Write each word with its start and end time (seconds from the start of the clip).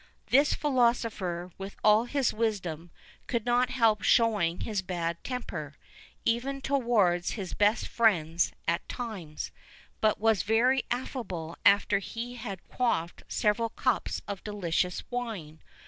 This 0.31 0.55
philosopher, 0.55 1.51
with 1.59 1.75
all 1.83 2.05
his 2.05 2.33
wisdom, 2.33 2.89
could 3.27 3.45
not 3.45 3.69
help 3.69 4.01
showing 4.01 4.61
his 4.61 4.81
bad 4.81 5.23
temper, 5.23 5.75
even 6.25 6.59
towards 6.59 7.33
his 7.33 7.53
best 7.53 7.87
friends 7.87 8.51
at 8.67 8.89
times, 8.89 9.51
but 9.99 10.19
was 10.19 10.41
very 10.41 10.81
affable 10.89 11.55
after 11.63 11.99
he 11.99 12.33
had 12.33 12.67
quaffed 12.67 13.21
several 13.27 13.69
cups 13.69 14.23
of 14.27 14.43
delicious 14.43 15.03
wine. 15.11 15.61